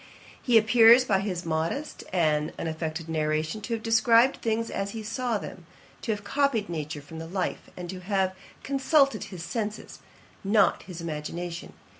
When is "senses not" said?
9.43-10.81